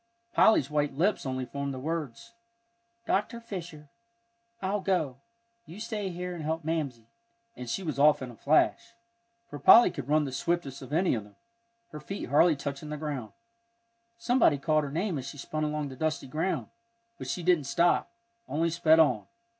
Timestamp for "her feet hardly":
11.91-12.55